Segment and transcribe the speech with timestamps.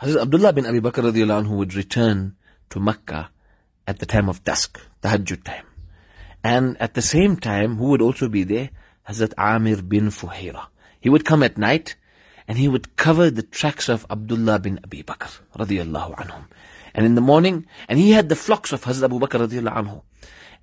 [0.00, 2.36] Hazrat Abdullah bin Abi Bakr radiallahu anhu would return
[2.70, 3.30] to Makkah
[3.84, 5.66] at the time of dusk, the tahajjud time.
[6.44, 8.70] And at the same time, who would also be there?
[9.08, 10.66] Hazrat Amir bin Fuhaira.
[11.00, 11.96] He would come at night
[12.46, 16.44] and he would cover the tracks of Abdullah bin Abi Bakr radiallahu anhum.
[16.94, 20.02] And in the morning, and he had the flocks of Hazrat Abu Bakr radiallahu anhu.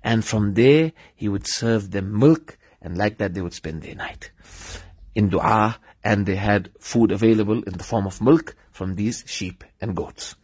[0.02, 3.96] And from there, he would serve them milk and like that they would spend their
[3.96, 4.30] night
[5.14, 9.64] in dua and they had food available in the form of milk from these sheep
[9.80, 10.36] and goats.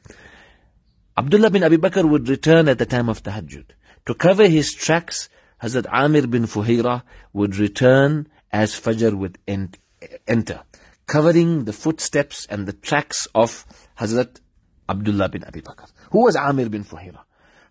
[1.17, 3.67] Abdullah bin Abi Bakr would return at the time of tahajjud.
[4.07, 5.29] To cover his tracks,
[5.63, 10.63] Hazrat Amir bin Fuhaira would return as Fajr would enter,
[11.07, 13.65] covering the footsteps and the tracks of
[14.01, 14.41] Hazrat
[14.89, 15.89] Abdullah bin Abi Bakr.
[16.11, 17.21] Who was Amir bin Fuhaira?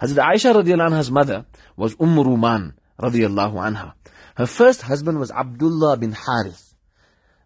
[0.01, 1.45] Hazrat Aisha radiallahu anha's mother
[1.76, 3.93] was Umm Ruman radiallahu anha.
[4.35, 6.70] Her first husband was Abdullah bin Harith.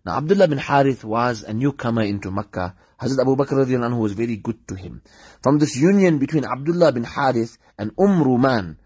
[0.05, 2.75] Now Abdullah bin Harith was a newcomer into Makkah.
[3.01, 5.01] Hazrat Abu Bakr anhu was very good to him.
[5.41, 8.77] From this union between Abdullah bin Harith and Umm Ruman,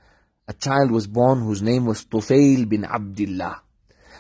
[0.48, 3.62] a child was born whose name was Tufail bin Abdullah.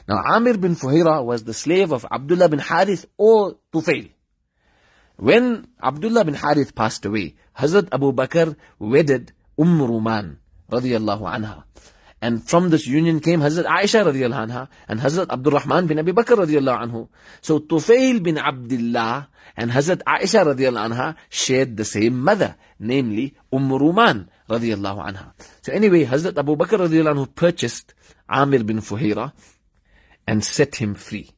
[0.09, 4.11] Now Amir bin Fuhaira was the slave of Abdullah bin Harith or Tufail.
[5.15, 10.37] When Abdullah bin Harith passed away, Hazrat Abu Bakr wedded Umm Ruman
[10.69, 11.63] radiallahu anha.
[12.21, 16.11] And from this union came Hazrat Aisha radiallahu anha and Hazrat Abdul Rahman bin Abi
[16.11, 17.07] Bakr radiallahu anhu.
[17.41, 23.69] So Tufail bin Abdullah and Hazrat Aisha radiallahu anha shared the same mother, namely Umm
[23.69, 25.33] Ruman radiallahu anha.
[25.61, 27.93] So anyway, Hazrat Abu Bakr radiallahu anhu purchased
[28.27, 29.31] Amir bin Fuhaira
[30.27, 31.29] and set him free.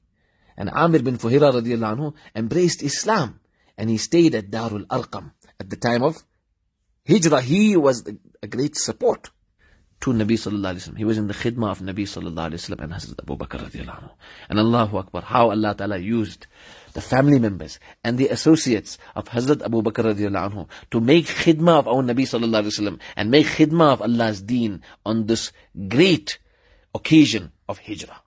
[0.58, 3.40] And Amir bin Fuhaira radiallahu anhu embraced Islam
[3.78, 5.32] and he stayed at Darul Arqam.
[5.60, 6.24] At the time of
[7.08, 8.04] Hijrah, he was
[8.42, 9.30] a great support
[10.02, 10.98] to Nabi sallallahu alaihi wasallam.
[10.98, 14.04] He was in the khidmah of Nabi sallallahu alaihi wasallam and Hazrat Abu Bakr radiallahu
[14.04, 14.12] anhu.
[14.50, 16.48] And Allahu Akbar, how Allah Ta'ala used
[16.94, 21.80] the family members and the associates of Hazrat Abu Bakr radiallahu anhu to make khidmah
[21.80, 25.52] of our Nabi sallallahu alaihi wasallam and make khidmah of Allah's deen on this
[25.88, 26.40] great
[26.96, 28.22] occasion of hijrah.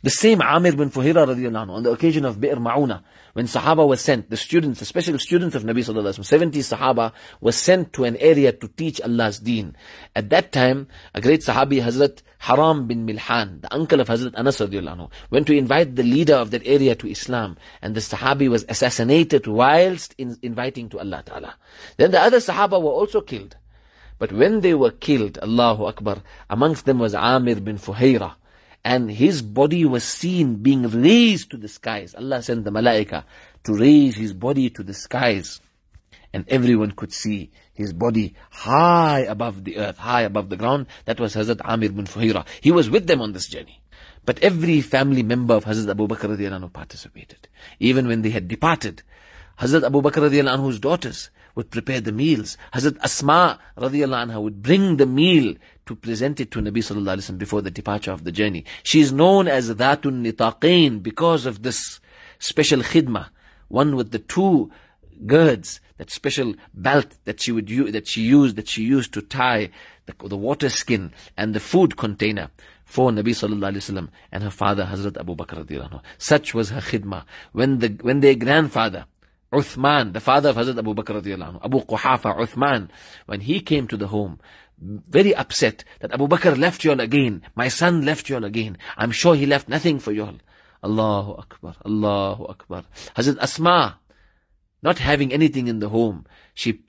[0.00, 3.86] The same Amir bin Fuhaira radiallahu anhu, on the occasion of Bi'r Ma'una, when Sahaba
[3.86, 7.56] was sent, the students, the special students of Nabi sallallahu alaihi wasallam, 70 Sahaba was
[7.56, 9.74] sent to an area to teach Allah's deen.
[10.14, 14.60] At that time, a great Sahabi, Hazrat Haram bin Milhan, the uncle of Hazrat Anas
[14.60, 18.48] radiallahu anhu, went to invite the leader of that area to Islam, and the Sahabi
[18.48, 21.56] was assassinated whilst in inviting to Allah Ta'ala.
[21.96, 23.56] Then the other Sahaba were also killed.
[24.18, 28.34] But when they were killed, Allahu Akbar, amongst them was Amir bin Fuhaira,
[28.88, 32.14] and his body was seen being raised to the skies.
[32.14, 33.24] Allah sent the malaika
[33.64, 35.60] to raise his body to the skies.
[36.32, 40.86] And everyone could see his body high above the earth, high above the ground.
[41.04, 42.46] That was Hazrat Amir bin Fuhaira.
[42.62, 43.82] He was with them on this journey.
[44.24, 47.46] But every family member of Hazrat Abu Bakr radiallahu participated.
[47.78, 49.02] Even when they had departed,
[49.60, 52.56] Hazrat Abu Bakr radiallahu anhu's daughters would prepare the meals.
[52.72, 57.32] Hazrat Asma radiallahu anha would bring the meal to present it to Nabi sallallahu alaihi
[57.32, 58.64] wasallam before the departure of the journey.
[58.84, 61.98] She is known as Dhatun Nitaqain because of this
[62.38, 63.30] special khidmah,
[63.66, 64.70] one with the two
[65.26, 69.20] girds, that special belt that she would use, that she used, that she used to
[69.20, 69.68] tie
[70.06, 72.50] the, the water skin and the food container
[72.84, 76.80] for Nabi sallallahu alaihi wasallam and her father Hazrat Abu Bakr radiallahu Such was her
[76.80, 77.24] khidmah.
[77.50, 79.06] When the when their grandfather
[79.52, 82.90] Uthman, the father of Hazrat Abu Bakr radiallahu Abu Quhafa Uthman,
[83.26, 84.38] when he came to the home,
[84.78, 87.42] very upset that Abu Bakr left you all again.
[87.54, 88.76] My son left you all again.
[88.96, 90.38] I'm sure he left nothing for you all.
[90.84, 92.84] Allahu Akbar, Allahu Akbar.
[93.16, 93.98] Hazrat Asma,
[94.82, 96.82] not having anything in the home, she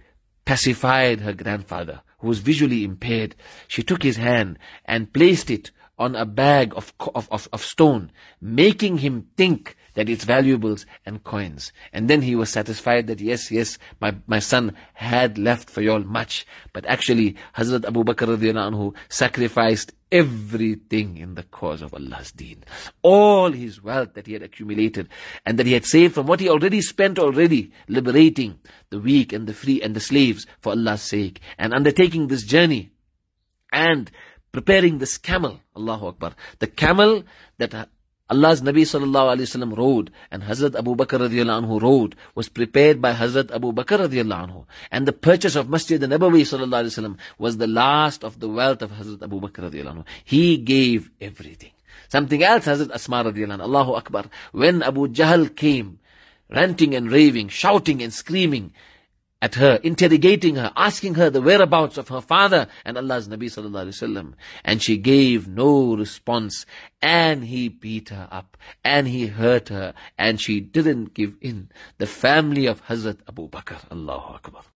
[0.46, 3.36] pacified her grandfather, who was visually impaired.
[3.68, 8.12] She took his hand and placed it on a bag of, of, of, of stone,
[8.42, 11.72] making him think that it's valuables and coins.
[11.94, 16.00] And then he was satisfied that yes, yes, my, my son had left for y'all
[16.04, 16.46] much.
[16.74, 22.64] But actually, Hazrat Abu Bakr anhu sacrificed everything in the cause of Allah's deen.
[23.02, 25.08] All his wealth that he had accumulated
[25.46, 29.48] and that he had saved from what he already spent already, liberating the weak and
[29.48, 32.92] the free and the slaves for Allah's sake and undertaking this journey
[33.72, 34.10] and
[34.52, 37.24] preparing this camel, Allahu Akbar, the camel
[37.58, 37.90] that
[38.30, 43.02] Allah's Nabi sallallahu alayhi wasallam rode and Hazrat Abu Bakr radiallahu anhu rode was prepared
[43.02, 44.66] by Hazrat Abu Bakr radiallahu anhu.
[44.92, 48.84] And the purchase of Masjid Nabawi sallallahu alayhi wasallam was the last of the wealth
[48.84, 50.06] of Hazrat Abu Bakr radiallahu anhu.
[50.24, 51.72] He gave everything.
[52.10, 54.26] Something else Hazrat Asma radiallahu anhu, Allahu Akbar.
[54.52, 56.00] When Abu Jahl came,
[56.50, 58.74] ranting and raving, shouting and screaming,
[59.42, 63.88] at her, interrogating her, asking her the whereabouts of her father and Allah's Nabi sallallahu
[63.88, 64.34] alaihi wasallam.
[64.66, 66.66] And she gave no response.
[67.02, 68.58] And he beat her up.
[68.84, 69.94] And he hurt her.
[70.18, 71.70] And she didn't give in.
[71.98, 73.80] The family of Hazrat Abu Bakr.
[73.90, 74.64] Allahu Akbar.